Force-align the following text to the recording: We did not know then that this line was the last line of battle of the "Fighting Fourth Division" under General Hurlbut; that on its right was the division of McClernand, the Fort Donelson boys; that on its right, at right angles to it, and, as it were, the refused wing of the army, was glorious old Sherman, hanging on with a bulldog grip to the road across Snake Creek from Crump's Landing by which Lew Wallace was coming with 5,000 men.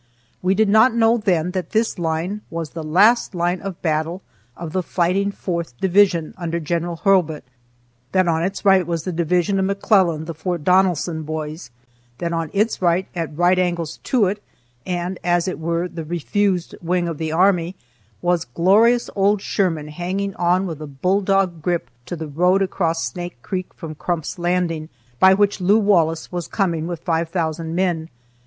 We 0.41 0.55
did 0.55 0.67
not 0.67 0.95
know 0.95 1.19
then 1.19 1.51
that 1.51 1.73
this 1.73 1.99
line 1.99 2.41
was 2.49 2.71
the 2.71 2.81
last 2.83 3.35
line 3.35 3.61
of 3.61 3.79
battle 3.83 4.23
of 4.57 4.73
the 4.73 4.81
"Fighting 4.81 5.29
Fourth 5.31 5.79
Division" 5.79 6.33
under 6.37 6.59
General 6.59 6.97
Hurlbut; 7.05 7.43
that 8.11 8.27
on 8.27 8.41
its 8.43 8.65
right 8.65 8.87
was 8.87 9.03
the 9.03 9.11
division 9.11 9.59
of 9.59 9.65
McClernand, 9.67 10.25
the 10.25 10.33
Fort 10.33 10.63
Donelson 10.63 11.21
boys; 11.23 11.69
that 12.17 12.33
on 12.33 12.49
its 12.51 12.81
right, 12.81 13.07
at 13.15 13.37
right 13.37 13.59
angles 13.59 13.97
to 14.05 14.25
it, 14.25 14.41
and, 14.87 15.19
as 15.23 15.47
it 15.47 15.59
were, 15.59 15.87
the 15.87 16.03
refused 16.03 16.73
wing 16.81 17.07
of 17.07 17.19
the 17.19 17.31
army, 17.31 17.75
was 18.23 18.45
glorious 18.45 19.07
old 19.15 19.39
Sherman, 19.39 19.89
hanging 19.89 20.33
on 20.37 20.65
with 20.65 20.81
a 20.81 20.87
bulldog 20.87 21.61
grip 21.61 21.91
to 22.07 22.15
the 22.15 22.25
road 22.27 22.63
across 22.63 23.03
Snake 23.03 23.39
Creek 23.43 23.71
from 23.75 23.93
Crump's 23.93 24.39
Landing 24.39 24.89
by 25.19 25.35
which 25.35 25.61
Lew 25.61 25.77
Wallace 25.77 26.31
was 26.31 26.47
coming 26.47 26.87
with 26.87 27.01
5,000 27.01 27.75
men. 27.75 28.09